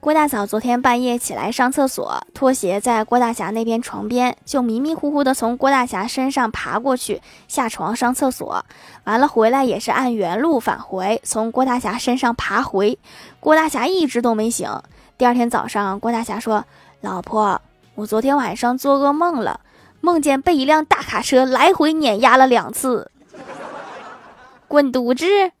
[0.00, 8.64] 郭大嫂昨天半夜起来上厕所拖鞋在郭大侠那边床边就迷迷糊糊的从郭大侠身上爬过去下床上厕所。
[9.04, 12.96] 完了回来也是按原路返回从郭大侠身上爬回。
[13.40, 14.70] 郭大侠一直都没醒。
[15.18, 16.64] 第二天早上郭大侠说
[17.00, 17.60] 老婆
[17.96, 19.60] 我昨天晚上做噩梦了
[20.00, 23.10] 梦见被一辆大卡车来回碾压了两次。
[24.68, 25.57] 滚犊子！